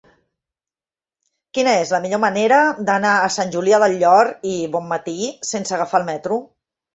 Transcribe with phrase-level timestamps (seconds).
[1.57, 2.57] Quina és la millor manera
[2.87, 5.17] d'anar a Sant Julià del Llor i Bonmatí
[5.51, 6.43] sense agafar el metro?